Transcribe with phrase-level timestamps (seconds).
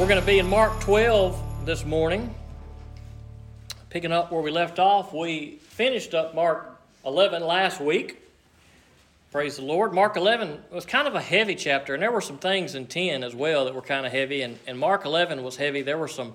[0.00, 2.34] We're going to be in Mark 12 this morning.
[3.90, 8.18] Picking up where we left off, we finished up Mark 11 last week.
[9.30, 9.92] Praise the Lord.
[9.92, 13.22] Mark 11 was kind of a heavy chapter, and there were some things in 10
[13.22, 15.82] as well that were kind of heavy, and, and Mark 11 was heavy.
[15.82, 16.32] There were some,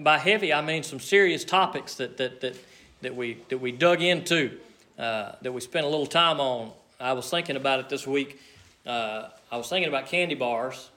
[0.00, 2.54] by heavy, I mean some serious topics that, that, that,
[3.00, 4.58] that, we, that we dug into,
[4.98, 6.70] uh, that we spent a little time on.
[7.00, 8.38] I was thinking about it this week.
[8.84, 10.90] Uh, I was thinking about candy bars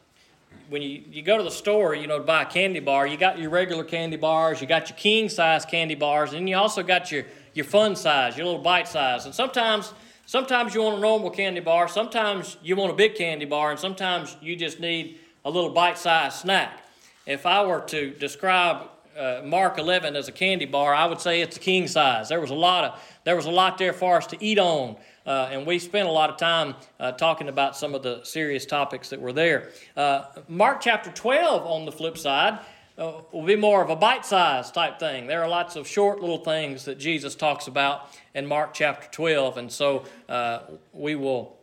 [0.70, 3.17] when you, you go to the store, you know, to buy a candy bar, you
[3.17, 6.84] got your regular candy bars, you got your king size candy bars, and you also
[6.84, 9.26] got your, your fun size, your little bite size.
[9.26, 9.94] And sometimes
[10.26, 13.80] sometimes you want a normal candy bar, sometimes you want a big candy bar, and
[13.80, 16.81] sometimes you just need a little bite sized snack.
[17.25, 21.41] If I were to describe uh, Mark 11 as a candy bar, I would say
[21.41, 22.30] it's a king size.
[22.30, 24.98] There was a lot of there was a lot there for us to eat on,
[25.25, 28.65] uh, and we spent a lot of time uh, talking about some of the serious
[28.65, 29.69] topics that were there.
[29.95, 32.59] Uh, Mark chapter 12, on the flip side,
[32.97, 35.27] uh, will be more of a bite sized type thing.
[35.27, 39.57] There are lots of short little things that Jesus talks about in Mark chapter 12,
[39.57, 40.59] and so uh,
[40.93, 41.58] we will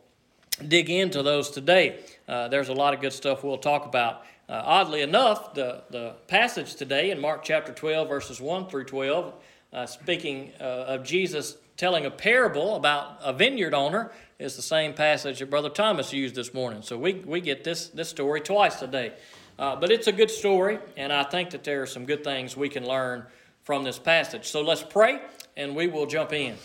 [0.67, 1.99] dig into those today.
[2.27, 4.23] there's a lot of good stuff we'll talk about.
[4.51, 9.33] Uh, oddly enough, the, the passage today in Mark chapter 12, verses 1 through 12,
[9.71, 14.93] uh, speaking uh, of Jesus telling a parable about a vineyard owner, is the same
[14.93, 16.81] passage that Brother Thomas used this morning.
[16.81, 19.13] So we, we get this, this story twice today.
[19.59, 22.57] Uh, but it's a good story, and I think that there are some good things
[22.57, 23.25] we can learn
[23.63, 24.47] from this passage.
[24.47, 25.19] So let's pray,
[25.55, 26.55] and we will jump in.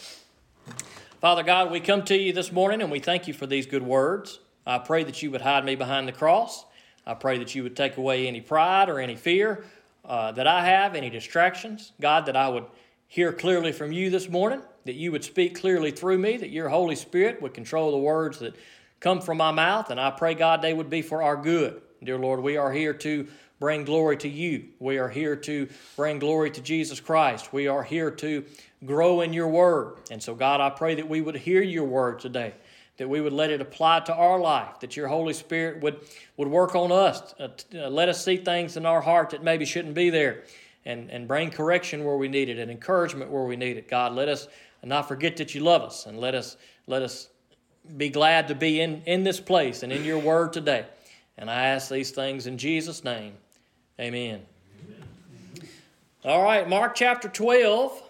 [1.20, 3.82] Father God, we come to you this morning, and we thank you for these good
[3.82, 4.40] words.
[4.66, 6.64] I pray that you would hide me behind the cross.
[7.06, 9.64] I pray that you would take away any pride or any fear
[10.04, 11.92] uh, that I have, any distractions.
[12.00, 12.64] God, that I would
[13.08, 16.68] hear clearly from you this morning, that you would speak clearly through me, that your
[16.68, 18.56] Holy Spirit would control the words that
[19.00, 19.90] come from my mouth.
[19.90, 21.80] And I pray, God, they would be for our good.
[22.02, 23.26] Dear Lord, we are here to
[23.58, 24.66] bring glory to you.
[24.78, 27.52] We are here to bring glory to Jesus Christ.
[27.52, 28.44] We are here to
[28.84, 29.98] grow in your word.
[30.10, 32.54] And so, God, I pray that we would hear your word today
[32.96, 36.00] that we would let it apply to our life, that your Holy Spirit would,
[36.36, 39.64] would work on us, uh, uh, let us see things in our heart that maybe
[39.64, 40.44] shouldn't be there,
[40.84, 43.88] and, and bring correction where we need it and encouragement where we need it.
[43.88, 44.48] God, let us
[44.88, 47.28] not forget that you love us, and let us, let us
[47.96, 50.86] be glad to be in, in this place and in your word today.
[51.38, 53.34] And I ask these things in Jesus' name.
[54.00, 54.42] Amen.
[54.84, 55.68] Amen.
[56.24, 58.02] All right, Mark chapter 12,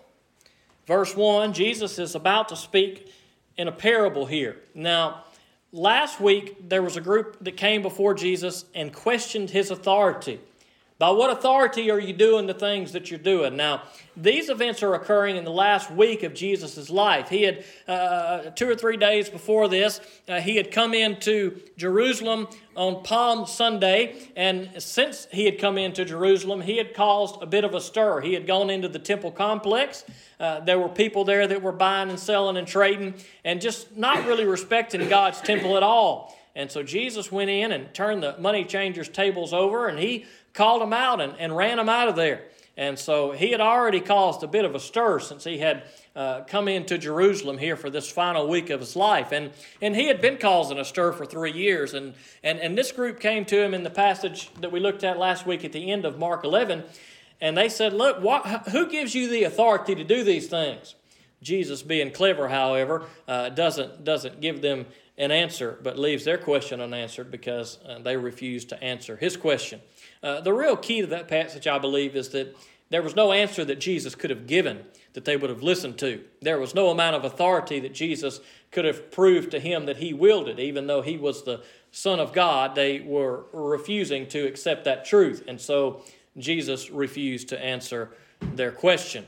[0.86, 1.52] verse 1.
[1.52, 3.12] Jesus is about to speak
[3.56, 4.56] in a parable here.
[4.74, 5.24] Now,
[5.72, 10.40] last week there was a group that came before Jesus and questioned his authority.
[10.98, 13.54] By what authority are you doing the things that you're doing?
[13.54, 13.82] Now,
[14.16, 17.28] these events are occurring in the last week of Jesus' life.
[17.28, 22.48] He had, uh, two or three days before this, uh, he had come into Jerusalem
[22.74, 27.64] on Palm Sunday, and since he had come into Jerusalem, he had caused a bit
[27.64, 28.22] of a stir.
[28.22, 30.02] He had gone into the temple complex.
[30.40, 33.12] Uh, there were people there that were buying and selling and trading
[33.44, 36.34] and just not really respecting God's temple at all.
[36.54, 40.24] And so Jesus went in and turned the money changers' tables over, and he
[40.56, 42.42] called them out and, and ran them out of there.
[42.78, 45.84] And so he had already caused a bit of a stir since he had
[46.14, 49.32] uh, come into Jerusalem here for this final week of his life.
[49.32, 49.50] And,
[49.80, 51.94] and he had been causing a stir for three years.
[51.94, 52.12] And,
[52.42, 55.46] and, and this group came to him in the passage that we looked at last
[55.46, 56.84] week at the end of Mark 11.
[57.40, 60.96] And they said, Look, what, who gives you the authority to do these things?
[61.42, 64.86] Jesus, being clever, however, uh, doesn't, doesn't give them
[65.18, 69.80] an answer, but leaves their question unanswered because uh, they refuse to answer his question.
[70.22, 72.56] Uh, the real key to that passage, I believe, is that
[72.88, 74.84] there was no answer that Jesus could have given
[75.14, 76.22] that they would have listened to.
[76.42, 78.40] There was no amount of authority that Jesus
[78.70, 82.32] could have proved to him that he wielded, even though he was the Son of
[82.32, 82.74] God.
[82.74, 85.42] They were refusing to accept that truth.
[85.48, 86.02] And so
[86.36, 88.10] Jesus refused to answer
[88.40, 89.24] their question.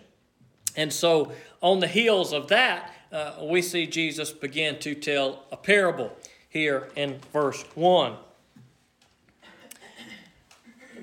[0.77, 1.33] And so,
[1.63, 6.15] on the heels of that, uh, we see Jesus begin to tell a parable
[6.51, 8.15] here in verse 1.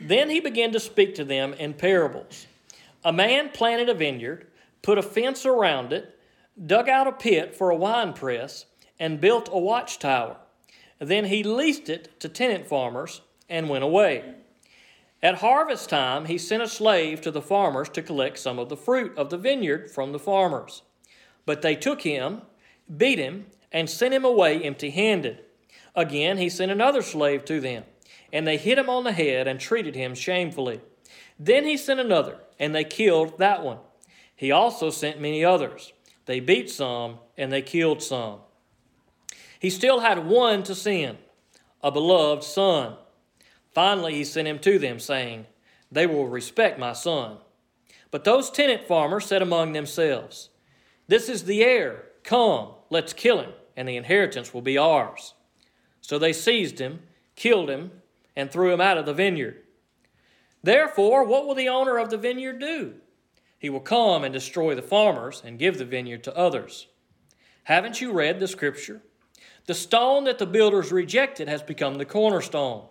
[0.07, 2.45] Then he began to speak to them in parables.
[3.03, 4.45] A man planted a vineyard,
[4.83, 6.19] put a fence around it,
[6.63, 8.65] dug out a pit for a wine press,
[8.99, 10.37] and built a watchtower.
[10.99, 14.35] Then he leased it to tenant farmers and went away.
[15.23, 18.77] At harvest time, he sent a slave to the farmers to collect some of the
[18.77, 20.83] fruit of the vineyard from the farmers.
[21.47, 22.43] But they took him,
[22.95, 25.43] beat him, and sent him away empty handed.
[25.95, 27.85] Again, he sent another slave to them,
[28.31, 30.81] and they hit him on the head and treated him shamefully.
[31.39, 33.79] Then he sent another, and they killed that one.
[34.35, 35.93] He also sent many others.
[36.25, 38.39] They beat some, and they killed some.
[39.59, 41.17] He still had one to send,
[41.81, 42.95] a beloved son.
[43.73, 45.45] Finally, he sent him to them, saying,
[45.91, 47.37] They will respect my son.
[48.11, 50.49] But those tenant farmers said among themselves,
[51.07, 52.05] This is the heir.
[52.23, 55.33] Come, let's kill him, and the inheritance will be ours.
[56.01, 57.01] So they seized him,
[57.35, 57.91] killed him,
[58.35, 59.63] and threw him out of the vineyard.
[60.63, 62.95] Therefore, what will the owner of the vineyard do?
[63.57, 66.87] He will come and destroy the farmers and give the vineyard to others.
[67.63, 69.01] Haven't you read the scripture?
[69.65, 72.87] The stone that the builders rejected has become the cornerstone.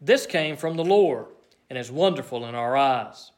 [0.00, 1.26] This came from the Lord
[1.68, 3.32] and is wonderful in our eyes.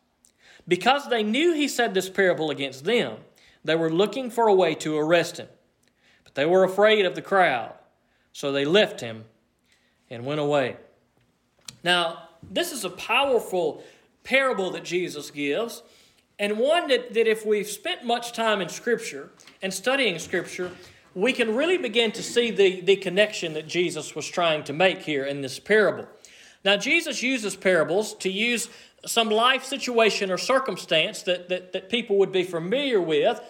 [0.66, 3.18] Because they knew he said this parable against them,
[3.64, 5.48] they were looking for a way to arrest him.
[6.24, 7.72] But they were afraid of the crowd,
[8.32, 9.24] so they left him
[10.10, 10.76] and went away.
[11.84, 13.82] Now, this is a powerful
[14.24, 15.82] parable that Jesus gives,
[16.38, 19.30] and one that, that if we've spent much time in Scripture
[19.62, 20.70] and studying Scripture,
[21.14, 25.00] we can really begin to see the, the connection that Jesus was trying to make
[25.00, 26.06] here in this parable.
[26.64, 28.68] Now, Jesus uses parables to use
[29.06, 33.40] some life situation or circumstance that, that, that people would be familiar with,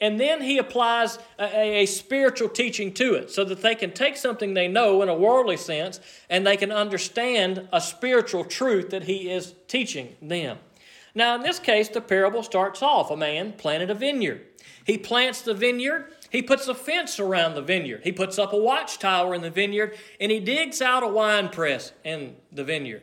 [0.00, 4.16] and then he applies a, a, spiritual teaching to it so that they can take
[4.16, 6.00] something they know in a worldly sense
[6.30, 10.58] and they can understand a spiritual truth that he is teaching them.
[11.14, 14.46] Now, in this case, the parable starts off a man planted a vineyard.
[14.84, 18.02] He plants the vineyard he puts a fence around the vineyard.
[18.04, 21.92] He puts up a watchtower in the vineyard, and he digs out a wine press
[22.04, 23.02] in the vineyard.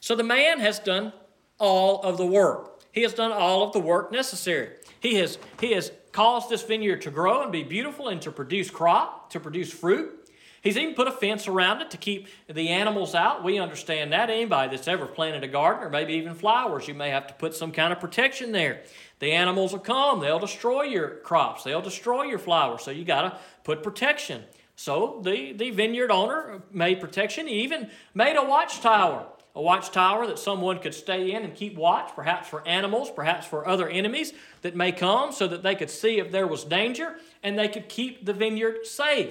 [0.00, 1.12] So the man has done
[1.58, 2.82] all of the work.
[2.92, 4.70] He has done all of the work necessary.
[5.00, 8.70] He has, he has caused this vineyard to grow and be beautiful and to produce
[8.70, 10.30] crop, to produce fruit.
[10.62, 13.42] He's even put a fence around it to keep the animals out.
[13.42, 14.30] We understand that.
[14.30, 17.52] Anybody that's ever planted a garden or maybe even flowers, you may have to put
[17.52, 18.82] some kind of protection there.
[19.18, 22.82] The animals will come, they'll destroy your crops, they'll destroy your flowers.
[22.82, 24.44] So you got to put protection.
[24.76, 27.48] So the, the vineyard owner made protection.
[27.48, 32.10] He even made a watchtower, a watchtower that someone could stay in and keep watch,
[32.16, 36.18] perhaps for animals, perhaps for other enemies that may come, so that they could see
[36.18, 39.30] if there was danger and they could keep the vineyard safe.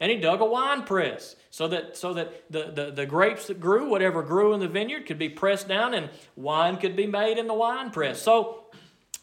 [0.00, 3.60] And he dug a wine press so that, so that the, the, the grapes that
[3.60, 7.38] grew, whatever grew in the vineyard, could be pressed down and wine could be made
[7.38, 8.20] in the wine press.
[8.20, 8.64] So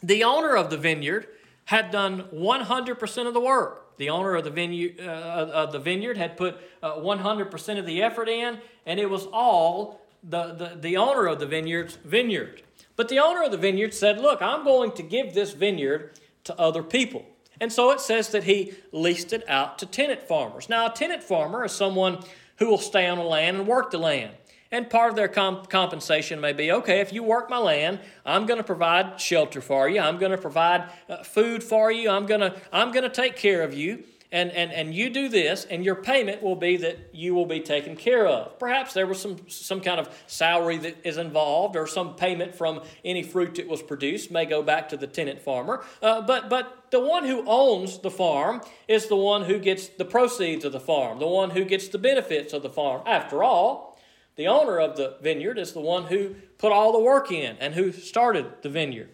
[0.02, 1.28] the owner of the vineyard
[1.66, 3.98] had done 100% of the work.
[3.98, 8.02] The owner of the vineyard, uh, of the vineyard had put uh, 100% of the
[8.02, 12.62] effort in, and it was all the, the, the owner of the vineyard's vineyard.
[12.96, 16.60] But the owner of the vineyard said, Look, I'm going to give this vineyard to
[16.60, 17.26] other people.
[17.62, 20.70] And so it says that he leased it out to tenant farmers.
[20.70, 22.24] Now, a tenant farmer is someone
[22.58, 24.32] who will stay on the land and work the land.
[24.72, 28.46] And part of their comp- compensation may be okay, if you work my land, I'm
[28.46, 30.00] going to provide shelter for you.
[30.00, 32.10] I'm going to provide uh, food for you.
[32.10, 34.04] I'm going to I'm going to take care of you.
[34.32, 37.62] And, and, and you do this, and your payment will be that you will be
[37.62, 38.60] taken care of.
[38.60, 42.84] Perhaps there was some, some kind of salary that is involved, or some payment from
[43.04, 45.84] any fruit that was produced may go back to the tenant farmer.
[46.00, 50.06] Uh, but, but the one who owns the farm is the one who gets the
[50.06, 53.02] proceeds of the farm, the one who gets the benefits of the farm.
[53.08, 54.00] After all,
[54.36, 57.74] the owner of the vineyard is the one who put all the work in and
[57.74, 59.10] who started the vineyard.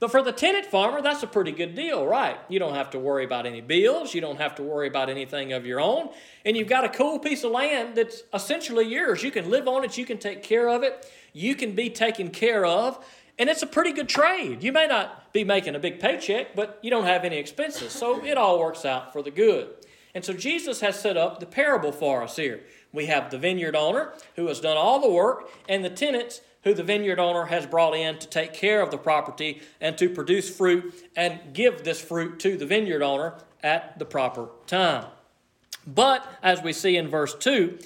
[0.00, 2.38] But for the tenant farmer, that's a pretty good deal, right?
[2.48, 4.14] You don't have to worry about any bills.
[4.14, 6.08] You don't have to worry about anything of your own.
[6.46, 9.22] And you've got a cool piece of land that's essentially yours.
[9.22, 12.30] You can live on it, you can take care of it, you can be taken
[12.30, 13.04] care of.
[13.38, 14.62] And it's a pretty good trade.
[14.62, 17.92] You may not be making a big paycheck, but you don't have any expenses.
[17.92, 19.68] So it all works out for the good.
[20.14, 22.60] And so Jesus has set up the parable for us here.
[22.92, 26.74] We have the vineyard owner who has done all the work, and the tenants who
[26.74, 30.54] the vineyard owner has brought in to take care of the property and to produce
[30.54, 35.06] fruit and give this fruit to the vineyard owner at the proper time.
[35.86, 37.78] But as we see in verse 2,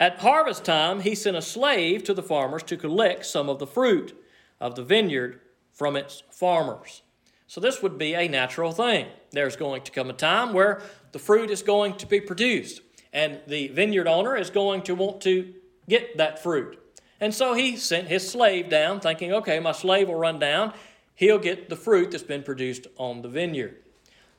[0.00, 3.66] at harvest time he sent a slave to the farmers to collect some of the
[3.66, 4.18] fruit
[4.60, 5.40] of the vineyard
[5.72, 7.02] from its farmers.
[7.46, 9.06] So this would be a natural thing.
[9.30, 10.82] There's going to come a time where
[11.12, 12.80] the fruit is going to be produced
[13.12, 15.52] and the vineyard owner is going to want to
[15.88, 16.81] get that fruit.
[17.22, 20.72] And so he sent his slave down, thinking, okay, my slave will run down.
[21.14, 23.76] He'll get the fruit that's been produced on the vineyard.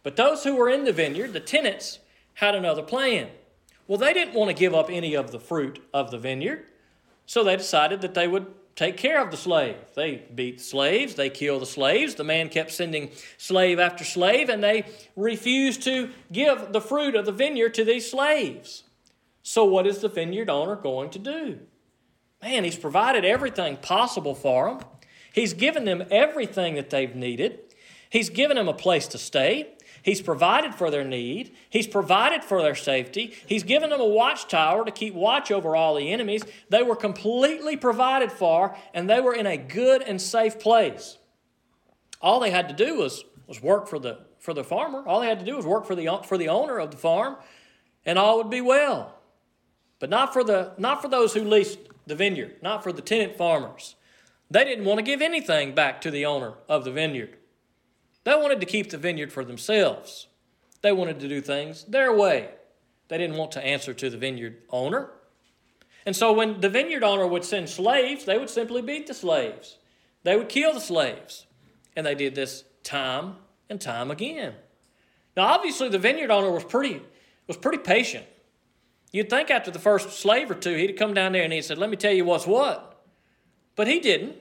[0.03, 1.99] But those who were in the vineyard, the tenants,
[2.33, 3.29] had another plan.
[3.87, 6.65] Well, they didn't want to give up any of the fruit of the vineyard,
[7.25, 9.77] so they decided that they would take care of the slave.
[9.95, 12.15] They beat slaves, they killed the slaves.
[12.15, 14.83] The man kept sending slave after slave, and they
[15.15, 18.83] refused to give the fruit of the vineyard to these slaves.
[19.41, 21.59] So, what is the vineyard owner going to do?
[22.43, 24.79] Man, he's provided everything possible for them.
[25.31, 27.57] He's given them everything that they've needed.
[28.09, 29.69] He's given them a place to stay.
[30.03, 31.55] He's provided for their need.
[31.69, 33.33] He's provided for their safety.
[33.47, 36.43] He's given them a watchtower to keep watch over all the enemies.
[36.67, 41.17] They were completely provided for, and they were in a good and safe place.
[42.21, 45.01] All they had to do was, was work for the, for the farmer.
[45.07, 47.37] All they had to do was work for the, for the owner of the farm,
[48.05, 49.15] and all would be well.
[49.99, 53.37] But not for, the, not for those who leased the vineyard, not for the tenant
[53.37, 53.95] farmers.
[54.49, 57.37] They didn't want to give anything back to the owner of the vineyard.
[58.23, 60.27] They wanted to keep the vineyard for themselves.
[60.81, 62.49] They wanted to do things their way.
[63.07, 65.11] They didn't want to answer to the vineyard owner.
[66.05, 69.77] And so when the vineyard owner would send slaves, they would simply beat the slaves.
[70.23, 71.45] They would kill the slaves.
[71.95, 73.37] And they did this time
[73.69, 74.53] and time again.
[75.35, 77.01] Now obviously the vineyard owner was pretty
[77.47, 78.25] was pretty patient.
[79.13, 81.63] You'd think after the first slave or two, he'd have come down there and he'd
[81.63, 83.05] said, Let me tell you what's what.
[83.75, 84.35] But he didn't.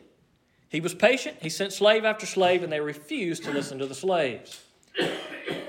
[0.70, 1.36] He was patient.
[1.42, 4.62] He sent slave after slave, and they refused to listen to the slaves.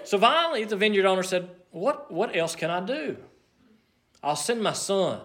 [0.05, 3.17] So finally, the vineyard owner said, What, what else can I do?
[4.23, 5.19] I'll send my son.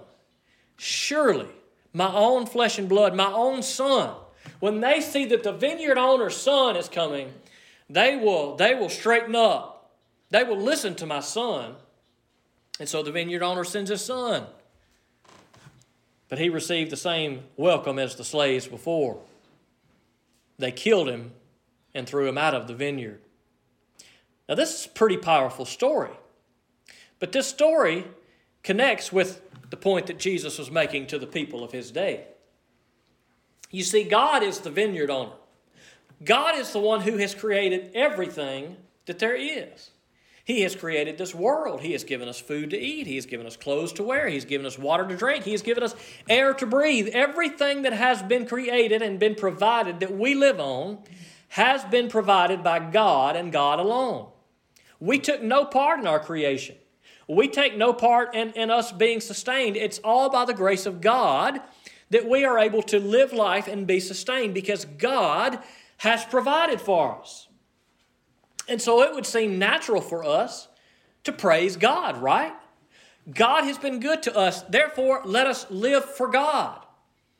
[0.76, 1.48] Surely,
[1.92, 4.14] my own flesh and blood, my own son,
[4.58, 7.32] when they see that the vineyard owner's son is coming,
[7.88, 9.92] they will, they will straighten up.
[10.30, 11.76] They will listen to my son.
[12.78, 14.46] And so the vineyard owner sends his son.
[16.28, 19.18] But he received the same welcome as the slaves before
[20.58, 21.32] they killed him
[21.94, 23.20] and threw him out of the vineyard.
[24.48, 26.10] Now, this is a pretty powerful story.
[27.18, 28.04] But this story
[28.62, 32.24] connects with the point that Jesus was making to the people of his day.
[33.70, 35.32] You see, God is the vineyard owner,
[36.24, 39.90] God is the one who has created everything that there is.
[40.48, 41.82] He has created this world.
[41.82, 43.06] He has given us food to eat.
[43.06, 44.28] He has given us clothes to wear.
[44.28, 45.44] He's given us water to drink.
[45.44, 45.94] He has given us
[46.26, 47.08] air to breathe.
[47.12, 51.00] Everything that has been created and been provided that we live on
[51.48, 54.28] has been provided by God and God alone.
[54.98, 56.76] We took no part in our creation.
[57.28, 59.76] We take no part in, in us being sustained.
[59.76, 61.60] It's all by the grace of God
[62.08, 65.58] that we are able to live life and be sustained because God
[65.98, 67.47] has provided for us.
[68.68, 70.68] And so it would seem natural for us
[71.24, 72.52] to praise God, right?
[73.32, 76.84] God has been good to us, therefore, let us live for God.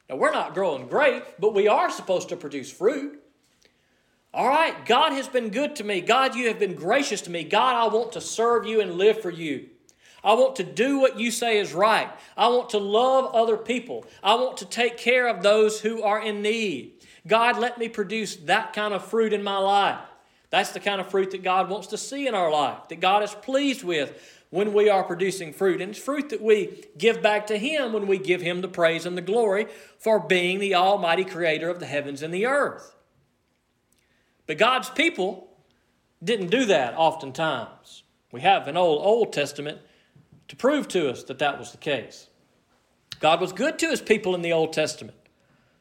[0.09, 3.23] Now, we're not growing great, but we are supposed to produce fruit.
[4.33, 6.01] All right, God has been good to me.
[6.01, 7.45] God, you have been gracious to me.
[7.45, 9.69] God, I want to serve you and live for you.
[10.23, 12.11] I want to do what you say is right.
[12.37, 14.05] I want to love other people.
[14.23, 16.93] I want to take care of those who are in need.
[17.27, 19.99] God, let me produce that kind of fruit in my life.
[20.51, 23.23] That's the kind of fruit that God wants to see in our life, that God
[23.23, 24.19] is pleased with
[24.51, 25.81] when we are producing fruit.
[25.81, 29.05] And it's fruit that we give back to Him when we give Him the praise
[29.05, 29.67] and the glory
[29.99, 32.95] for being the Almighty Creator of the heavens and the earth.
[34.47, 35.49] But God's people
[36.25, 38.03] didn't do that oftentimes.
[38.33, 39.79] We have an old Old Testament
[40.49, 42.29] to prove to us that that was the case.
[43.21, 45.17] God was good to His people in the Old Testament.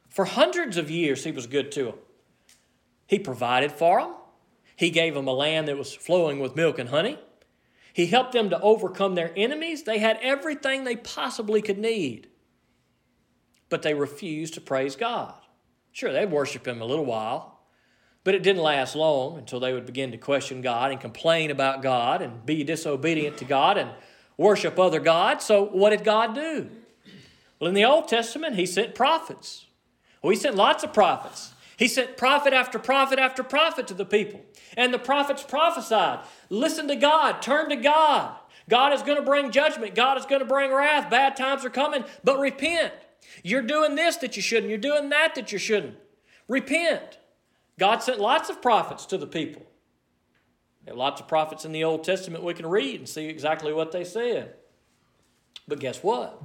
[0.09, 1.95] For hundreds of years, He was good to them.
[3.07, 4.13] He provided for them.
[4.77, 7.17] He gave them a land that was flowing with milk and honey.
[7.91, 9.83] He helped them to overcome their enemies.
[9.83, 12.27] They had everything they possibly could need.
[13.69, 15.33] But they refused to praise God.
[15.91, 17.59] Sure, they'd worship Him a little while,
[18.23, 21.81] but it didn't last long until they would begin to question God and complain about
[21.81, 23.89] God and be disobedient to God and
[24.37, 25.43] worship other gods.
[25.43, 26.69] So, what did God do?
[27.59, 29.65] Well, in the Old Testament, He sent prophets.
[30.21, 31.53] Well, He sent lots of prophets.
[31.77, 34.41] He sent prophet after prophet after prophet to the people.
[34.75, 38.35] And the prophets prophesied listen to God, turn to God.
[38.67, 41.09] God is going to bring judgment, God is going to bring wrath.
[41.09, 42.93] Bad times are coming, but repent.
[43.43, 45.95] You're doing this that you shouldn't, you're doing that that you shouldn't.
[46.47, 47.19] Repent.
[47.77, 49.61] God sent lots of prophets to the people.
[50.83, 53.71] There are lots of prophets in the Old Testament we can read and see exactly
[53.71, 54.55] what they said.
[55.67, 56.41] But guess what?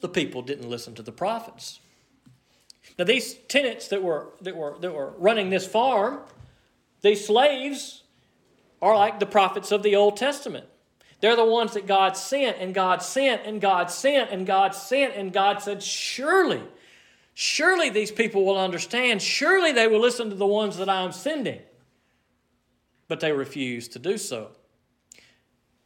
[0.00, 1.80] The people didn't listen to the prophets.
[2.98, 6.20] Now, these tenants that were, that were, that were running this farm,
[7.02, 8.02] these slaves,
[8.82, 10.66] are like the prophets of the Old Testament.
[11.20, 15.14] They're the ones that God sent, and God sent, and God sent, and God sent,
[15.14, 16.62] and God said, Surely,
[17.34, 19.20] surely these people will understand.
[19.20, 21.60] Surely they will listen to the ones that I am sending.
[23.06, 24.52] But they refused to do so.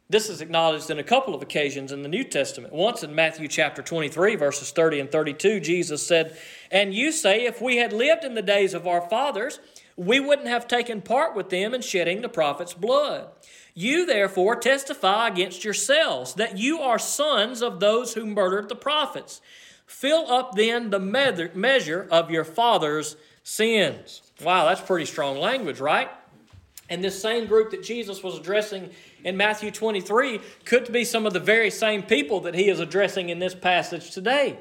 [0.07, 2.73] This is acknowledged in a couple of occasions in the New Testament.
[2.73, 6.37] Once in Matthew chapter 23, verses 30 and 32, Jesus said,
[6.69, 9.59] And you say, if we had lived in the days of our fathers,
[9.95, 13.29] we wouldn't have taken part with them in shedding the prophet's blood.
[13.73, 19.41] You therefore testify against yourselves that you are sons of those who murdered the prophets.
[19.87, 24.21] Fill up then the measure of your father's sins.
[24.43, 26.09] Wow, that's pretty strong language, right?
[26.89, 28.91] And this same group that Jesus was addressing
[29.25, 33.29] in Matthew 23 could be some of the very same people that he is addressing
[33.29, 34.59] in this passage today.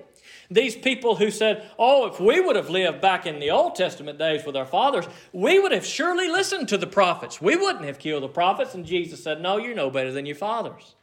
[0.50, 4.18] These people who said, Oh, if we would have lived back in the Old Testament
[4.18, 7.40] days with our fathers, we would have surely listened to the prophets.
[7.40, 8.74] We wouldn't have killed the prophets.
[8.74, 10.94] And Jesus said, No, you're no better than your fathers.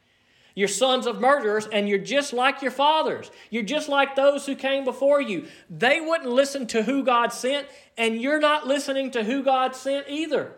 [0.53, 3.31] You're sons of murderers, and you're just like your fathers.
[3.49, 5.47] You're just like those who came before you.
[5.69, 10.09] They wouldn't listen to who God sent, and you're not listening to who God sent
[10.09, 10.53] either.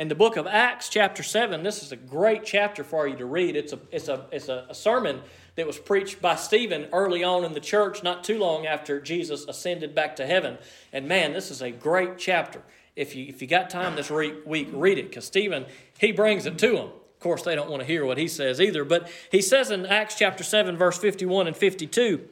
[0.00, 3.26] In the book of Acts, chapter 7, this is a great chapter for you to
[3.26, 3.54] read.
[3.54, 5.20] It's a, it's a, it's a, sermon
[5.56, 9.44] that was preached by Stephen early on in the church, not too long after Jesus
[9.44, 10.56] ascended back to heaven.
[10.90, 12.62] And man, this is a great chapter.
[12.96, 15.66] If you, if you got time this week, read it because Stephen,
[15.98, 16.86] he brings it to them.
[16.86, 19.84] Of course, they don't want to hear what he says either, but he says in
[19.84, 22.26] Acts chapter 7, verse 51 and 52,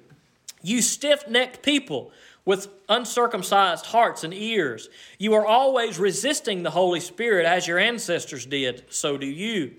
[0.62, 2.12] You stiff necked people
[2.48, 4.88] with uncircumcised hearts and ears,
[5.18, 9.74] you are always resisting the Holy Spirit as your ancestors did, so do you.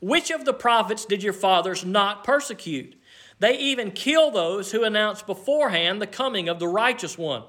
[0.00, 3.00] Which of the prophets did your fathers not persecute?
[3.38, 7.44] They even kill those who announce beforehand the coming of the righteous one,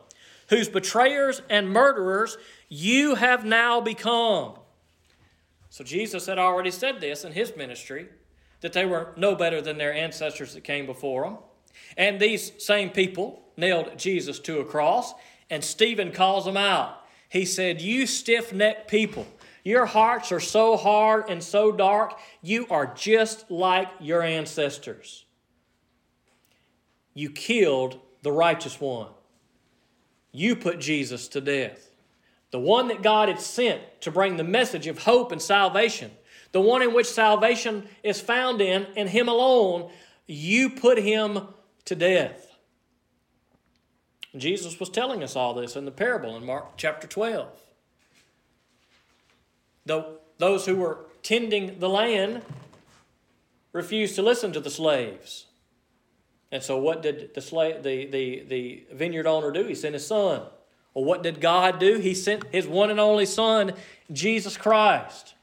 [0.50, 4.54] whose betrayers and murderers you have now become.
[5.72, 8.08] So Jesus had already said this in his ministry
[8.62, 11.38] that they were no better than their ancestors that came before them.
[11.98, 15.14] And these same people nailed Jesus to a cross,
[15.50, 16.98] and Stephen calls them out.
[17.30, 19.28] He said, You stiff necked people.
[19.64, 25.26] Your hearts are so hard and so dark, you are just like your ancestors.
[27.14, 29.10] You killed the righteous one.
[30.32, 31.92] You put Jesus to death.
[32.52, 36.12] The one that God had sent to bring the message of hope and salvation,
[36.52, 39.92] the one in which salvation is found in, and Him alone,
[40.26, 41.42] you put Him
[41.86, 42.49] to death.
[44.38, 47.48] Jesus was telling us all this in the parable in Mark chapter 12
[50.40, 52.42] those who were tending the land
[53.74, 55.46] refused to listen to the slaves.
[56.52, 59.66] And so, what did the, slave, the, the, the vineyard owner do?
[59.66, 60.42] He sent his son.
[60.94, 62.00] Well, what did God do?
[62.00, 63.74] He sent his one and only Son,
[64.12, 65.36] Jesus Christ.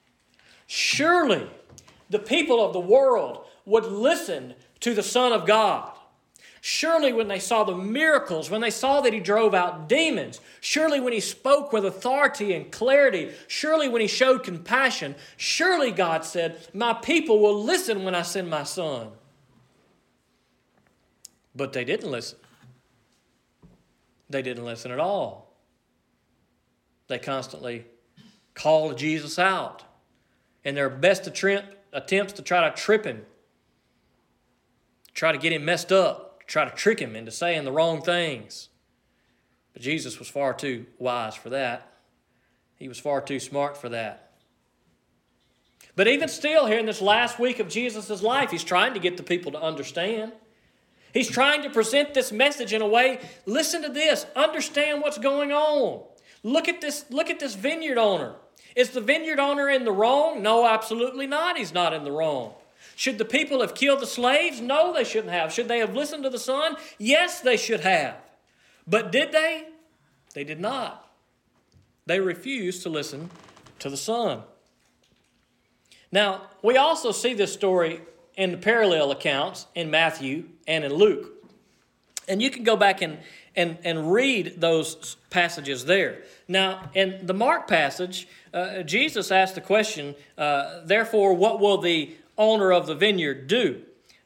[0.66, 1.48] Surely,
[2.10, 5.96] the people of the world would listen to the Son of God.
[6.68, 10.98] Surely, when they saw the miracles, when they saw that he drove out demons, surely
[10.98, 16.58] when he spoke with authority and clarity, surely when he showed compassion, surely God said,
[16.74, 19.10] My people will listen when I send my son.
[21.54, 22.40] But they didn't listen.
[24.28, 25.54] They didn't listen at all.
[27.06, 27.86] They constantly
[28.54, 29.84] called Jesus out
[30.64, 33.24] in their best attempts to try to trip him,
[35.14, 38.68] try to get him messed up try to trick him into saying the wrong things.
[39.72, 41.92] But Jesus was far too wise for that.
[42.76, 44.30] He was far too smart for that.
[45.94, 49.16] But even still, here in this last week of Jesus' life, he's trying to get
[49.16, 50.32] the people to understand.
[51.12, 55.52] He's trying to present this message in a way listen to this, understand what's going
[55.52, 56.02] on.
[56.42, 58.34] Look at this, look at this vineyard owner.
[58.76, 60.42] Is the vineyard owner in the wrong?
[60.42, 61.56] No, absolutely not.
[61.56, 62.52] He's not in the wrong.
[62.98, 64.62] Should the people have killed the slaves?
[64.62, 65.52] No, they shouldn't have.
[65.52, 66.76] Should they have listened to the son?
[66.96, 68.16] Yes, they should have.
[68.86, 69.66] But did they?
[70.32, 71.06] They did not.
[72.06, 73.28] They refused to listen
[73.80, 74.44] to the son.
[76.10, 78.00] Now, we also see this story
[78.34, 81.32] in the parallel accounts in Matthew and in Luke.
[82.26, 83.18] And you can go back and,
[83.54, 86.22] and, and read those passages there.
[86.48, 92.16] Now, in the Mark passage, uh, Jesus asked the question, uh, therefore, what will the
[92.38, 93.82] owner of the vineyard do?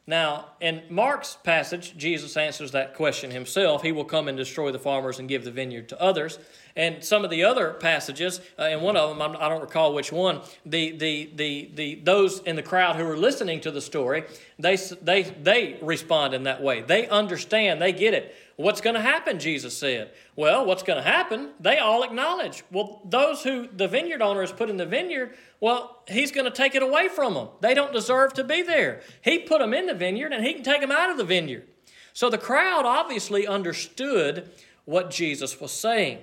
[0.06, 3.82] Now, in Mark's passage, Jesus answers that question himself.
[3.82, 6.40] He will come and destroy the farmers and give the vineyard to others.
[6.74, 9.60] And some of the other passages, uh, and one of them, I'm, I do not
[9.60, 13.70] recall which one, the, the, the, the, those in the crowd who are listening to
[13.70, 14.24] the story,
[14.58, 16.82] they, they, they respond in that way.
[16.82, 18.34] They understand, they get it.
[18.60, 20.10] What's going to happen, Jesus said.
[20.36, 21.52] Well, what's going to happen?
[21.60, 22.62] They all acknowledge.
[22.70, 26.50] Well, those who the vineyard owner has put in the vineyard, well, he's going to
[26.50, 27.48] take it away from them.
[27.62, 29.00] They don't deserve to be there.
[29.22, 31.68] He put them in the vineyard and he can take them out of the vineyard.
[32.12, 34.50] So the crowd obviously understood
[34.84, 36.18] what Jesus was saying.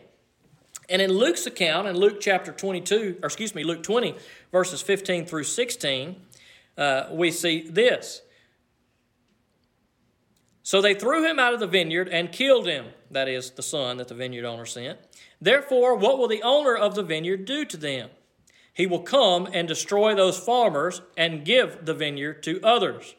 [0.89, 4.15] And in Luke's account, in Luke chapter 22, or excuse me, Luke 20,
[4.51, 6.15] verses 15 through 16,
[6.77, 8.21] uh, we see this.
[10.67, 13.95] So they threw him out of the vineyard and killed him, that is, the son
[13.95, 14.99] that the vineyard owner sent.
[15.39, 18.09] Therefore, what will the owner of the vineyard do to them?
[18.73, 23.15] He will come and destroy those farmers and give the vineyard to others.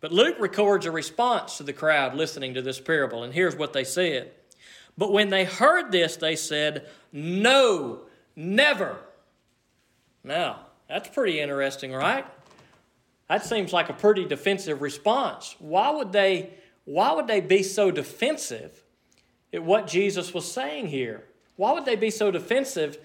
[0.00, 3.74] But Luke records a response to the crowd listening to this parable, and here's what
[3.74, 4.32] they said.
[4.96, 8.96] But when they heard this, they said, No, never.
[10.24, 12.24] Now, that's pretty interesting, right?
[13.28, 15.56] That seems like a pretty defensive response.
[15.58, 16.54] Why would they
[16.86, 18.82] why would they be so defensive
[19.52, 21.24] at what Jesus was saying here?
[21.56, 22.96] Why would they be so defensive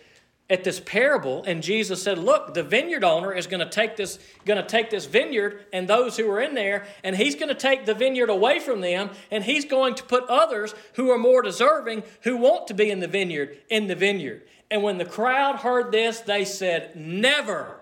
[0.49, 1.43] at this parable?
[1.45, 4.91] And Jesus said, "Look, the vineyard owner is going to take this going to take
[4.91, 8.29] this vineyard and those who are in there, and he's going to take the vineyard
[8.29, 12.67] away from them, and he's going to put others who are more deserving who want
[12.67, 16.45] to be in the vineyard in the vineyard." And when the crowd heard this, they
[16.45, 17.81] said, "Never."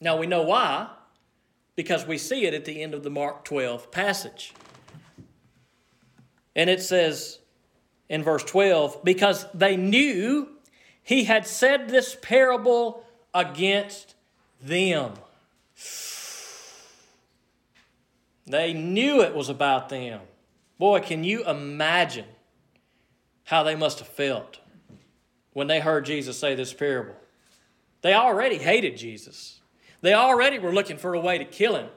[0.00, 0.88] Now we know why,
[1.76, 4.52] because we see it at the end of the Mark 12 passage.
[6.54, 7.38] And it says
[8.08, 10.48] in verse 12, because they knew
[11.02, 14.14] he had said this parable against
[14.62, 15.14] them.
[18.46, 20.20] They knew it was about them.
[20.78, 22.26] Boy, can you imagine
[23.44, 24.58] how they must have felt
[25.52, 27.14] when they heard Jesus say this parable?
[28.02, 29.61] They already hated Jesus.
[30.02, 31.88] They already were looking for a way to kill him.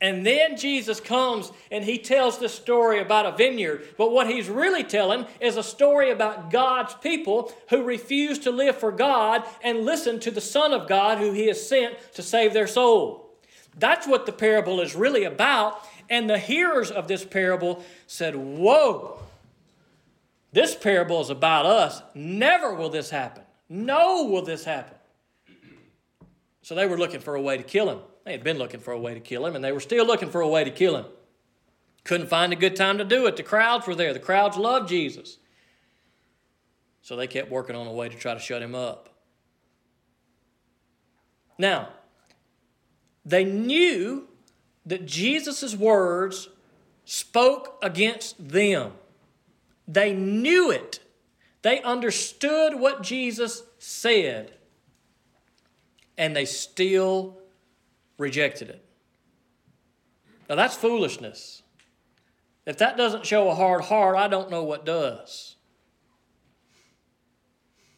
[0.00, 3.88] And then Jesus comes and he tells this story about a vineyard.
[3.96, 8.76] But what he's really telling is a story about God's people who refuse to live
[8.76, 12.52] for God and listen to the Son of God who he has sent to save
[12.52, 13.30] their soul.
[13.78, 15.80] That's what the parable is really about.
[16.10, 19.18] And the hearers of this parable said, Whoa,
[20.52, 22.02] this parable is about us.
[22.14, 23.44] Never will this happen.
[23.68, 24.93] No, will this happen.
[26.64, 27.98] So they were looking for a way to kill him.
[28.24, 30.30] They had been looking for a way to kill him, and they were still looking
[30.30, 31.04] for a way to kill him.
[32.04, 33.36] Couldn't find a good time to do it.
[33.36, 34.14] The crowds were there.
[34.14, 35.36] The crowds loved Jesus.
[37.02, 39.10] So they kept working on a way to try to shut him up.
[41.58, 41.90] Now,
[43.26, 44.26] they knew
[44.86, 46.48] that Jesus' words
[47.04, 48.92] spoke against them.
[49.86, 51.00] They knew it.
[51.60, 54.54] They understood what Jesus said
[56.16, 57.38] and they still
[58.18, 58.84] rejected it.
[60.48, 61.62] Now that's foolishness.
[62.66, 65.56] If that doesn't show a hard heart, I don't know what does.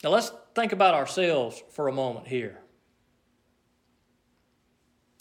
[0.03, 2.59] Now let's think about ourselves for a moment here.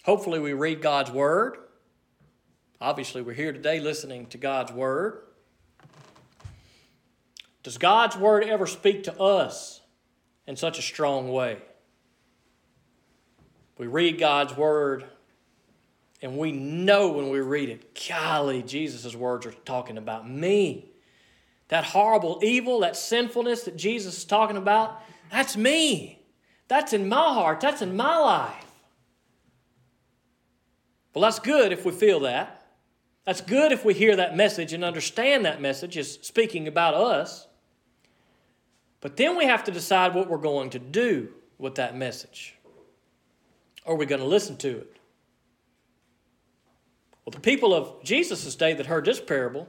[0.04, 1.58] Hopefully, we read God's Word.
[2.80, 5.22] Obviously, we're here today listening to God's Word.
[7.64, 9.82] Does God's Word ever speak to us
[10.46, 11.58] in such a strong way?
[13.78, 15.06] We read God's word,
[16.22, 20.92] and we know when we read it, golly, Jesus' words are talking about me.
[21.68, 26.22] That horrible evil, that sinfulness that Jesus is talking about, that's me.
[26.68, 28.66] That's in my heart, that's in my life.
[31.14, 32.66] Well, that's good if we feel that.
[33.26, 37.48] That's good if we hear that message and understand that message is speaking about us.
[39.02, 42.55] But then we have to decide what we're going to do with that message.
[43.86, 44.98] Are we going to listen to it?
[47.26, 49.68] Well, the people of Jesus' day that heard this parable,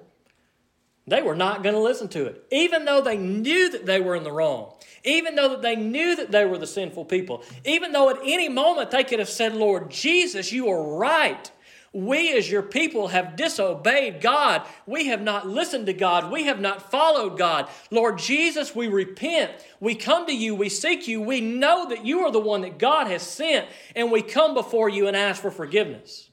[1.06, 4.16] they were not going to listen to it, even though they knew that they were
[4.16, 4.72] in the wrong,
[5.04, 8.48] even though that they knew that they were the sinful people, even though at any
[8.48, 11.50] moment they could have said, Lord Jesus, you are right.
[11.96, 14.66] We, as your people, have disobeyed God.
[14.84, 16.30] We have not listened to God.
[16.30, 17.70] We have not followed God.
[17.90, 19.52] Lord Jesus, we repent.
[19.80, 20.54] We come to you.
[20.54, 21.22] We seek you.
[21.22, 24.90] We know that you are the one that God has sent, and we come before
[24.90, 26.28] you and ask for forgiveness.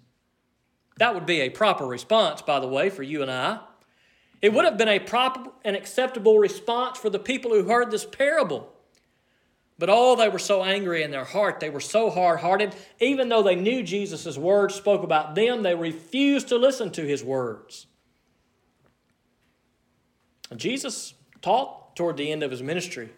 [0.97, 3.61] That would be a proper response, by the way, for you and I.
[4.41, 8.05] It would have been a proper and acceptable response for the people who heard this
[8.05, 8.72] parable.
[9.79, 11.59] But oh, they were so angry in their heart.
[11.59, 12.75] They were so hard hearted.
[12.99, 17.23] Even though they knew Jesus' words spoke about them, they refused to listen to his
[17.23, 17.87] words.
[20.55, 23.09] Jesus taught toward the end of his ministry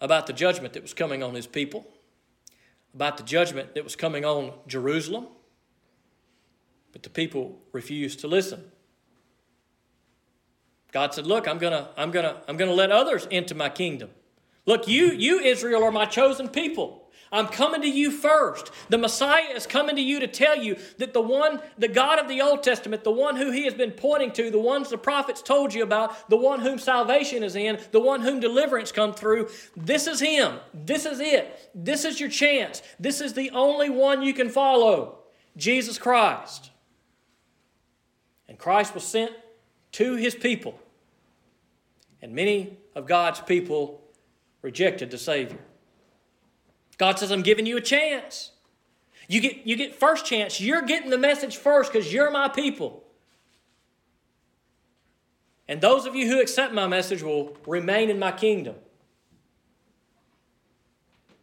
[0.00, 1.86] about the judgment that was coming on his people,
[2.94, 5.28] about the judgment that was coming on Jerusalem.
[6.92, 8.70] But the people refused to listen.
[10.92, 14.10] God said, Look, I'm gonna, I'm gonna, I'm gonna let others into my kingdom.
[14.66, 17.06] Look, you, you, Israel, are my chosen people.
[17.32, 18.70] I'm coming to you first.
[18.88, 22.28] The Messiah is coming to you to tell you that the one, the God of
[22.28, 25.42] the Old Testament, the one who he has been pointing to, the ones the prophets
[25.42, 29.48] told you about, the one whom salvation is in, the one whom deliverance come through,
[29.76, 30.58] this is him.
[30.72, 31.70] This is it.
[31.74, 32.80] This is your chance.
[33.00, 35.18] This is the only one you can follow
[35.56, 36.70] Jesus Christ.
[38.48, 39.32] And Christ was sent
[39.92, 40.78] to his people.
[42.22, 44.00] And many of God's people
[44.66, 45.60] rejected the Savior.
[46.98, 48.50] God says, I'm giving you a chance.
[49.28, 50.60] You get, you get first chance.
[50.60, 53.04] You're getting the message first because you're my people.
[55.68, 58.74] And those of you who accept my message will remain in my kingdom.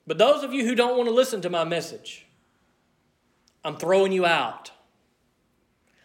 [0.05, 2.27] But those of you who don't want to listen to my message,
[3.63, 4.71] I'm throwing you out.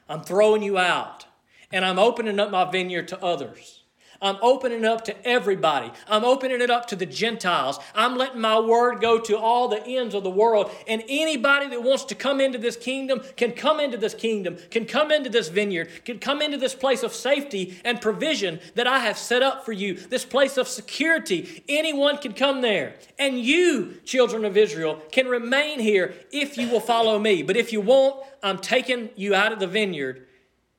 [0.09, 1.27] I'm throwing you out.
[1.73, 3.78] And I'm opening up my vineyard to others.
[4.21, 5.93] I'm opening it up to everybody.
[6.09, 7.79] I'm opening it up to the Gentiles.
[7.95, 10.71] I'm letting my word go to all the ends of the world.
[10.89, 14.87] And anybody that wants to come into this kingdom can come into this kingdom, can
[14.87, 18.99] come into this vineyard, can come into this place of safety and provision that I
[19.01, 21.63] have set up for you, this place of security.
[21.69, 22.97] Anyone can come there.
[23.19, 27.45] And you, children of Israel, can remain here if you will follow me.
[27.45, 30.27] But if you won't, I'm taking you out of the vineyard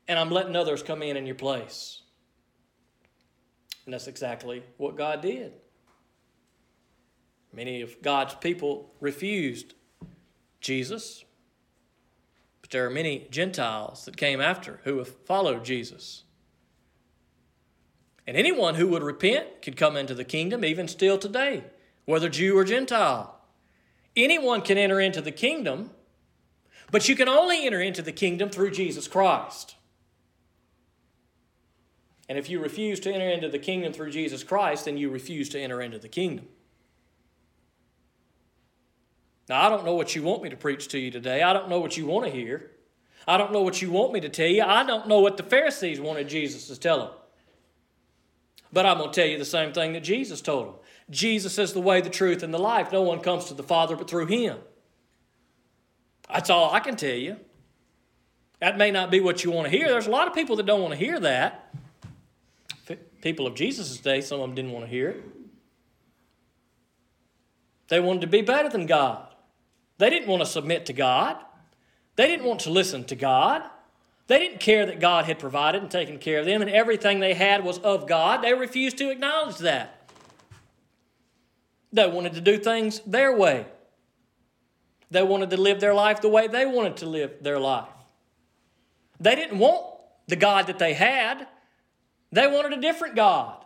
[0.09, 1.98] and I'm letting others come in in your place.
[3.89, 5.51] And that's exactly what God did.
[7.51, 9.73] Many of God's people refused
[10.61, 11.25] Jesus,
[12.61, 16.21] but there are many Gentiles that came after who have followed Jesus.
[18.27, 21.63] And anyone who would repent could come into the kingdom, even still today,
[22.05, 23.39] whether Jew or Gentile.
[24.15, 25.89] Anyone can enter into the kingdom,
[26.91, 29.77] but you can only enter into the kingdom through Jesus Christ.
[32.29, 35.49] And if you refuse to enter into the kingdom through Jesus Christ, then you refuse
[35.49, 36.45] to enter into the kingdom.
[39.49, 41.41] Now, I don't know what you want me to preach to you today.
[41.41, 42.69] I don't know what you want to hear.
[43.27, 44.61] I don't know what you want me to tell you.
[44.61, 47.09] I don't know what the Pharisees wanted Jesus to tell them.
[48.71, 50.75] But I'm going to tell you the same thing that Jesus told them.
[51.09, 52.91] Jesus is the way, the truth, and the life.
[52.91, 54.59] No one comes to the Father but through Him.
[56.31, 57.37] That's all I can tell you.
[58.59, 59.87] That may not be what you want to hear.
[59.87, 61.73] There's a lot of people that don't want to hear that
[63.21, 65.23] people of Jesus' day, some of them didn't want to hear it.
[67.89, 69.27] They wanted to be better than God.
[69.97, 71.37] They didn't want to submit to God.
[72.15, 73.63] They didn't want to listen to God.
[74.27, 77.33] They didn't care that God had provided and taken care of them, and everything they
[77.33, 78.43] had was of God.
[78.43, 80.11] They refused to acknowledge that.
[81.91, 83.65] They wanted to do things their way.
[85.09, 87.89] They wanted to live their life the way they wanted to live their life.
[89.19, 89.83] They didn't want
[90.27, 91.47] the God that they had.
[92.31, 93.65] They wanted a different God.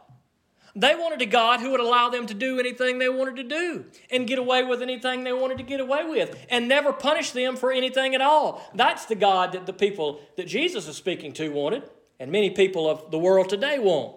[0.75, 3.85] They wanted a God who would allow them to do anything they wanted to do
[4.09, 7.55] and get away with anything they wanted to get away with and never punish them
[7.55, 8.67] for anything at all.
[8.73, 11.83] That's the God that the people that Jesus is speaking to wanted,
[12.19, 14.15] and many people of the world today want.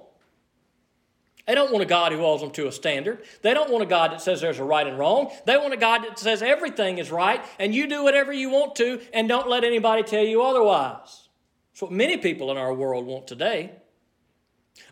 [1.47, 3.23] They don't want a God who holds them to a standard.
[3.43, 5.31] They don't want a God that says there's a right and wrong.
[5.45, 8.75] They want a God that says everything is right and you do whatever you want
[8.77, 11.29] to and don't let anybody tell you otherwise.
[11.73, 13.73] That's what many people in our world want today.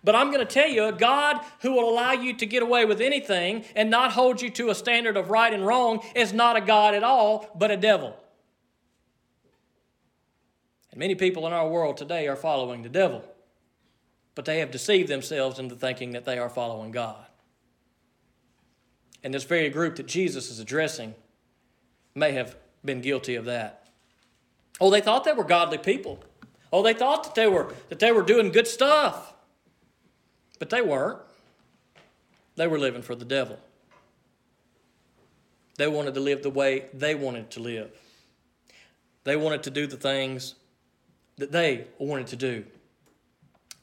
[0.02, 2.84] But I'm going to tell you, a God who will allow you to get away
[2.84, 6.56] with anything and not hold you to a standard of right and wrong is not
[6.56, 8.16] a God at all, but a devil.
[10.90, 13.24] And many people in our world today are following the devil,
[14.34, 17.24] but they have deceived themselves into thinking that they are following God.
[19.22, 21.14] And this very group that Jesus is addressing
[22.14, 23.88] may have been guilty of that.
[24.80, 26.22] Oh, they thought they were godly people.
[26.72, 29.33] Oh, they thought that they were that they were doing good stuff.
[30.58, 31.20] But they weren't.
[32.56, 33.58] They were living for the devil.
[35.76, 37.90] They wanted to live the way they wanted to live.
[39.24, 40.54] They wanted to do the things
[41.36, 42.64] that they wanted to do.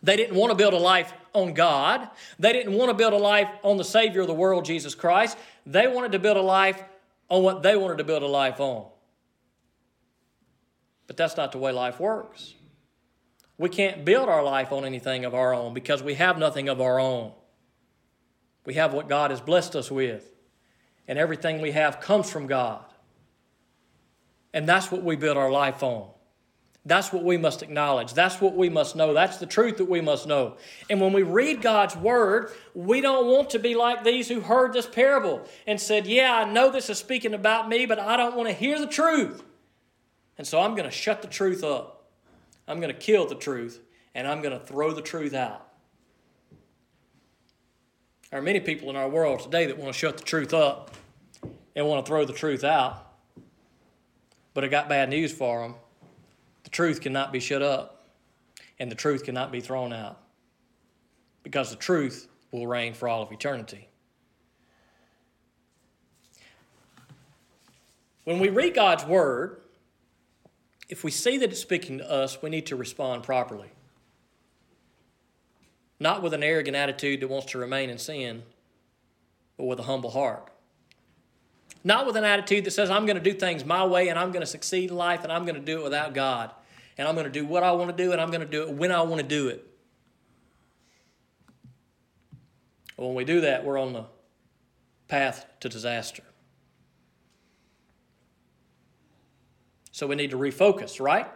[0.04, 2.10] They didn't want to build a life on God.
[2.40, 5.38] They didn't want to build a life on the Savior of the world, Jesus Christ.
[5.66, 6.82] They wanted to build a life
[7.30, 8.88] on what they wanted to build a life on.
[11.08, 12.54] But that's not the way life works.
[13.62, 16.82] We can't build our life on anything of our own because we have nothing of
[16.82, 17.32] our own.
[18.66, 20.34] We have what God has blessed us with,
[21.08, 22.84] and everything we have comes from God.
[24.52, 26.10] And that's what we build our life on.
[26.88, 28.16] That's what we must acknowledge.
[28.16, 29.14] That's what we must know.
[29.14, 30.58] That's the truth that we must know.
[30.90, 34.74] And when we read God's word, we don't want to be like these who heard
[34.74, 38.36] this parable and said, Yeah, I know this is speaking about me, but I don't
[38.36, 39.44] want to hear the truth.
[40.40, 42.01] And so I'm going to shut the truth up.
[42.68, 43.80] I'm going to kill the truth
[44.14, 45.68] and I'm going to throw the truth out.
[48.30, 50.92] There are many people in our world today that want to shut the truth up
[51.76, 53.14] and want to throw the truth out.
[54.54, 55.76] But I got bad news for them.
[56.64, 58.08] The truth cannot be shut up,
[58.80, 60.20] and the truth cannot be thrown out
[61.44, 63.88] because the truth will reign for all of eternity.
[68.24, 69.62] When we read God's Word,
[70.92, 73.70] if we see that it's speaking to us, we need to respond properly.
[76.02, 78.44] Not with an arrogant attitude that wants to remain in sin,
[79.58, 80.50] but with a humble heart.
[81.84, 84.32] Not with an attitude that says, I'm going to do things my way and I'm
[84.32, 86.52] going to succeed in life and I'm going to do it without God.
[86.98, 88.64] And I'm going to do what I want to do and I'm going to do
[88.64, 89.66] it when I want to do it.
[92.98, 94.06] When we do that, we're on the
[95.08, 96.24] path to disaster.
[100.02, 101.28] So we need to refocus, right?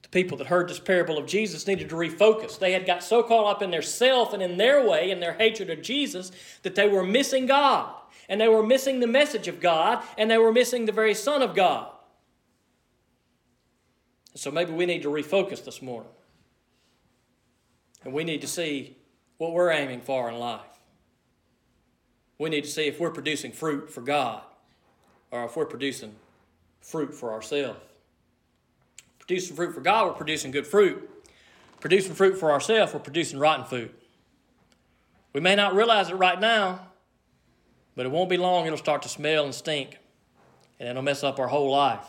[0.00, 2.58] The people that heard this parable of Jesus needed to refocus.
[2.58, 5.34] They had got so caught up in their self and in their way and their
[5.34, 6.32] hatred of Jesus
[6.62, 7.92] that they were missing God.
[8.30, 11.42] And they were missing the message of God, and they were missing the very Son
[11.42, 11.92] of God.
[14.34, 16.12] So maybe we need to refocus this morning.
[18.06, 18.96] And we need to see
[19.36, 20.62] what we're aiming for in life.
[22.38, 24.40] We need to see if we're producing fruit for God
[25.30, 26.14] or if we're producing
[26.88, 27.78] fruit for ourselves.
[29.18, 31.08] Producing fruit for God, we're producing good fruit.
[31.80, 33.94] Producing fruit for ourselves, we're producing rotten fruit.
[35.34, 36.88] We may not realize it right now,
[37.94, 39.98] but it won't be long, it'll start to smell and stink,
[40.80, 42.06] and it'll mess up our whole life.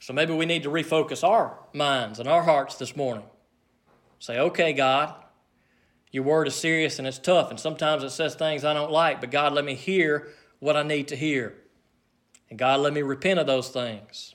[0.00, 3.24] So maybe we need to refocus our minds and our hearts this morning.
[4.18, 5.14] Say, okay, God,
[6.10, 9.22] your word is serious and it's tough, and sometimes it says things I don't like,
[9.22, 11.56] but God, let me hear what I need to hear.
[12.52, 14.34] And God, let me repent of those things.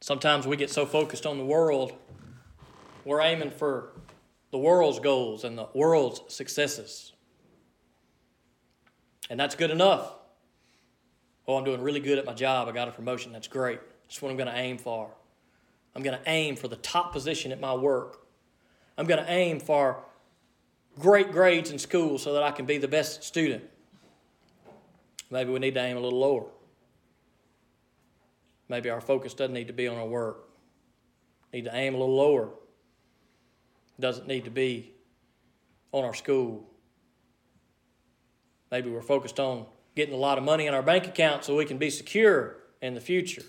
[0.00, 1.92] Sometimes we get so focused on the world,
[3.04, 3.92] we're aiming for
[4.50, 7.12] the world's goals and the world's successes.
[9.30, 10.14] And that's good enough.
[11.46, 12.66] Oh, I'm doing really good at my job.
[12.66, 13.30] I got a promotion.
[13.30, 13.78] That's great.
[14.08, 15.14] That's what I'm going to aim for.
[15.94, 18.26] I'm going to aim for the top position at my work.
[18.98, 20.02] I'm going to aim for
[20.98, 23.62] great grades in school so that I can be the best student.
[25.32, 26.44] Maybe we need to aim a little lower.
[28.68, 30.50] Maybe our focus doesn't need to be on our work.
[31.54, 32.50] Need to aim a little lower.
[33.98, 34.92] Doesn't need to be
[35.90, 36.68] on our school.
[38.70, 39.64] Maybe we're focused on
[39.96, 42.92] getting a lot of money in our bank account so we can be secure in
[42.92, 43.42] the future.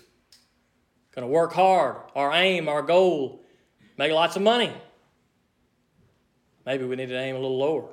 [1.14, 1.96] Going to work hard.
[2.14, 3.44] Our aim, our goal,
[3.98, 4.72] make lots of money.
[6.64, 7.90] Maybe we need to aim a little lower.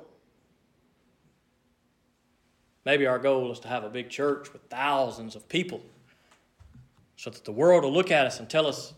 [2.84, 5.82] Maybe our goal is to have a big church with thousands of people
[7.16, 8.92] so that the world will look at us and tell us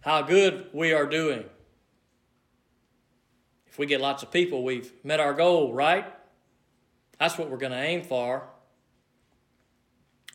[0.00, 1.44] how good we are doing.
[3.66, 6.04] If we get lots of people, we've met our goal, right?
[7.18, 8.44] That's what we're going to aim for.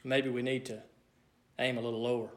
[0.03, 0.83] Maybe we need to
[1.57, 2.29] aim a little lower.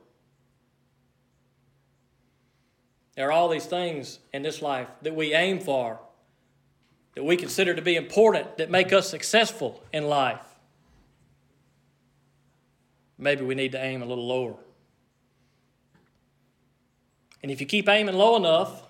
[3.14, 5.98] There are all these things in this life that we aim for,
[7.18, 10.54] that we consider to be important, that make us successful in life.
[13.18, 14.54] Maybe we need to aim a little lower.
[17.42, 18.85] And if you keep aiming low enough,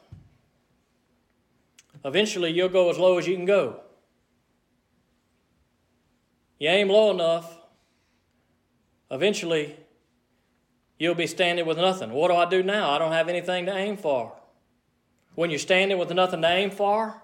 [2.05, 3.81] eventually you'll go as low as you can go.
[6.59, 7.57] You aim low enough,
[9.11, 9.75] eventually
[10.99, 12.11] you'll be standing with nothing.
[12.13, 12.91] What do I do now?
[12.91, 14.35] I don't have anything to aim for.
[15.35, 17.23] When you're standing with nothing to aim for,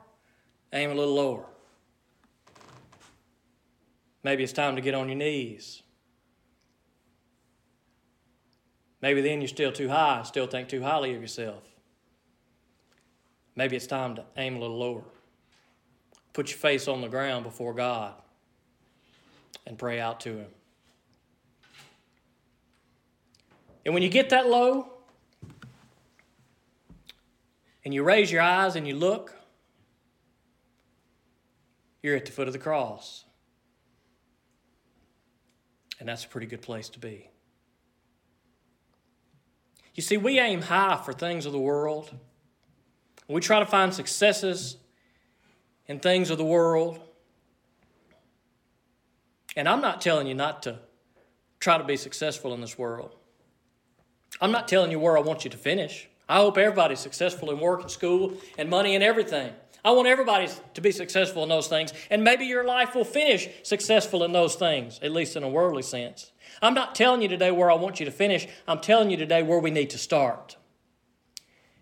[0.74, 1.46] aim a little lower.
[4.22, 5.82] Maybe it's time to get on your knees.
[9.00, 11.62] Maybe then you're still too high, still think too highly of yourself.
[13.54, 15.04] Maybe it's time to aim a little lower.
[16.32, 18.14] Put your face on the ground before God
[19.66, 20.48] and pray out to Him.
[23.84, 24.88] And when you get that low
[27.84, 29.36] and you raise your eyes and you look,
[32.04, 33.24] you're at the foot of the cross.
[35.98, 37.30] And that's a pretty good place to be.
[39.94, 42.14] You see, we aim high for things of the world.
[43.26, 44.76] We try to find successes
[45.86, 47.00] in things of the world.
[49.56, 50.80] And I'm not telling you not to
[51.58, 53.16] try to be successful in this world.
[54.42, 56.06] I'm not telling you where I want you to finish.
[56.28, 59.54] I hope everybody's successful in work and school and money and everything.
[59.84, 61.92] I want everybody to be successful in those things.
[62.10, 65.82] And maybe your life will finish successful in those things, at least in a worldly
[65.82, 66.32] sense.
[66.62, 68.48] I'm not telling you today where I want you to finish.
[68.66, 70.56] I'm telling you today where we need to start.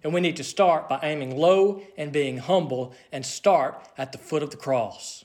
[0.03, 4.19] And we need to start by aiming low and being humble and start at the
[4.19, 5.25] foot of the cross.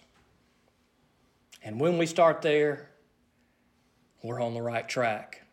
[1.64, 2.92] And when we start there,
[4.22, 5.47] we're on the right track.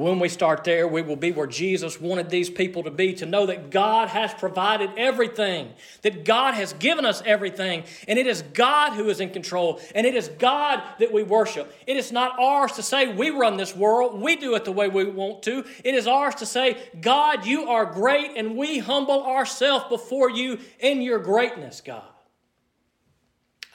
[0.00, 3.26] When we start there, we will be where Jesus wanted these people to be to
[3.26, 8.40] know that God has provided everything, that God has given us everything, and it is
[8.54, 11.70] God who is in control, and it is God that we worship.
[11.86, 14.88] It is not ours to say we run this world, we do it the way
[14.88, 15.66] we want to.
[15.84, 20.60] It is ours to say, God, you are great, and we humble ourselves before you
[20.78, 22.08] in your greatness, God.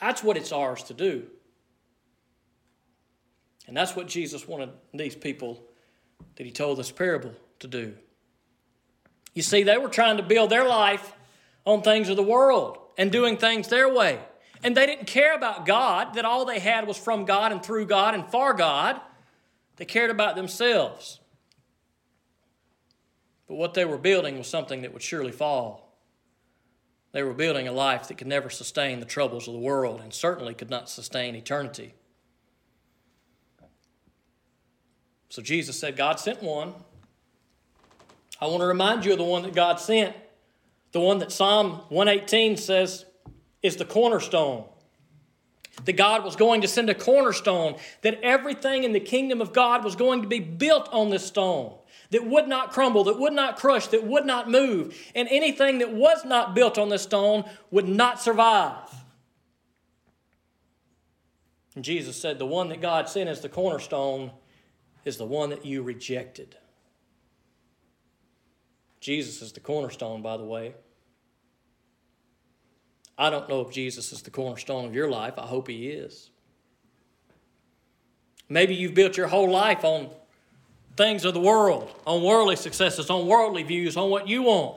[0.00, 1.28] That's what it's ours to do.
[3.68, 5.62] And that's what Jesus wanted these people
[6.36, 7.94] that he told this parable to do.
[9.34, 11.12] You see, they were trying to build their life
[11.64, 14.20] on things of the world and doing things their way.
[14.62, 17.86] And they didn't care about God, that all they had was from God and through
[17.86, 19.00] God and for God.
[19.76, 21.20] They cared about themselves.
[23.46, 25.98] But what they were building was something that would surely fall.
[27.12, 30.12] They were building a life that could never sustain the troubles of the world and
[30.12, 31.94] certainly could not sustain eternity.
[35.28, 36.74] So Jesus said, God sent one.
[38.40, 40.14] I want to remind you of the one that God sent,
[40.92, 43.04] the one that Psalm 118 says
[43.62, 44.64] is the cornerstone.
[45.84, 49.84] That God was going to send a cornerstone, that everything in the kingdom of God
[49.84, 51.74] was going to be built on this stone
[52.10, 54.96] that would not crumble, that would not crush, that would not move.
[55.14, 58.88] And anything that was not built on this stone would not survive.
[61.74, 64.30] And Jesus said, The one that God sent is the cornerstone
[65.06, 66.56] is the one that you rejected.
[69.00, 70.74] Jesus is the cornerstone, by the way.
[73.16, 75.34] I don't know if Jesus is the cornerstone of your life.
[75.38, 76.30] I hope he is.
[78.48, 80.10] Maybe you've built your whole life on
[80.96, 84.76] things of the world, on worldly successes, on worldly views, on what you want.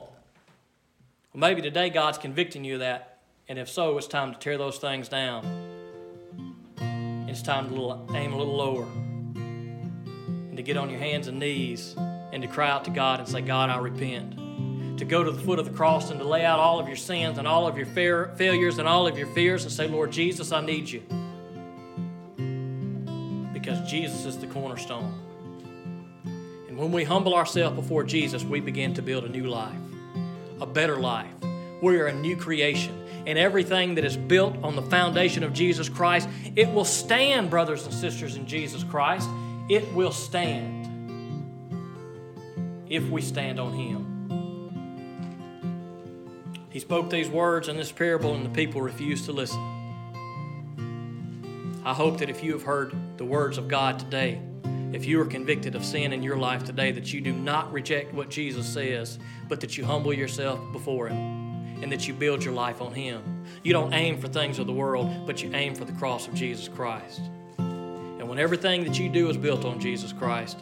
[1.32, 3.18] Well, maybe today God's convicting you of that,
[3.48, 5.44] and if so, it's time to tear those things down.
[7.28, 8.86] It's time to aim a little lower
[10.60, 11.94] to get on your hands and knees
[12.32, 14.36] and to cry out to God and say, God, I repent.
[14.98, 16.98] To go to the foot of the cross and to lay out all of your
[16.98, 20.12] sins and all of your fair, failures and all of your fears and say, Lord
[20.12, 21.02] Jesus, I need you.
[23.54, 25.14] Because Jesus is the cornerstone
[26.68, 29.78] And when we humble ourselves before Jesus, we begin to build a new life,
[30.60, 31.32] a better life.
[31.80, 32.94] We are a new creation.
[33.26, 37.86] And everything that is built on the foundation of Jesus Christ, it will stand, brothers
[37.86, 39.26] and sisters in Jesus Christ.
[39.70, 40.88] It will stand
[42.88, 44.08] if we stand on Him.
[46.70, 49.60] He spoke these words in this parable, and the people refused to listen.
[51.84, 54.42] I hope that if you have heard the words of God today,
[54.92, 58.12] if you are convicted of sin in your life today, that you do not reject
[58.12, 61.16] what Jesus says, but that you humble yourself before Him
[61.80, 63.44] and that you build your life on Him.
[63.62, 66.34] You don't aim for things of the world, but you aim for the cross of
[66.34, 67.20] Jesus Christ.
[68.30, 70.60] When everything that you do is built on Jesus Christ,